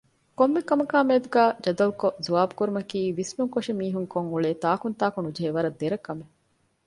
[0.37, 6.33] ކޮންމެކަމަކާމެދުގައި ޖަދަލުކޮށް ޒުވާބުކުރުމަކީ ވިސްނުންކޮށި މީހުންކޮށްއުޅޭ ތާކުންތާކުނުޖެހޭ ވަރަށް ދެރަކަމެއް